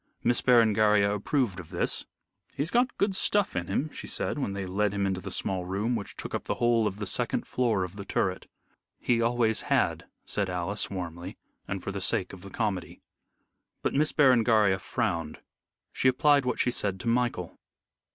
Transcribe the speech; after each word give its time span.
Miss 0.23 0.41
Berengaria 0.41 1.13
approved 1.13 1.59
of 1.59 1.69
this. 1.69 2.07
"He's 2.55 2.71
got 2.71 2.97
good 2.97 3.13
stuff 3.13 3.55
in 3.55 3.67
him," 3.67 3.91
she 3.91 4.07
said, 4.07 4.39
when 4.39 4.53
they 4.53 4.65
led 4.65 4.95
him 4.95 5.05
into 5.05 5.21
the 5.21 5.29
small 5.29 5.63
room, 5.63 5.95
which 5.95 6.15
took 6.17 6.33
up 6.33 6.45
the 6.45 6.55
whole 6.55 6.87
of 6.87 6.97
the 6.97 7.05
second 7.05 7.45
floor 7.45 7.83
of 7.83 7.97
the 7.97 8.03
turret. 8.03 8.47
"He 8.99 9.21
always 9.21 9.61
had," 9.61 10.05
said 10.25 10.49
Alice, 10.49 10.89
warmly, 10.89 11.37
and 11.67 11.83
for 11.83 11.91
the 11.91 12.01
sake 12.01 12.33
of 12.33 12.41
the 12.41 12.49
comedy. 12.49 13.03
But 13.83 13.93
Miss 13.93 14.11
Berengaria 14.11 14.79
frowned. 14.79 15.39
She 15.93 16.07
applied 16.07 16.45
what 16.47 16.59
she 16.59 16.71
said 16.71 16.99
to 17.01 17.07
Michael. 17.07 17.59